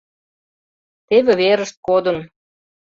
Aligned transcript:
Теве 1.07 1.33
верышт 1.41 1.75
кодын. 1.87 2.17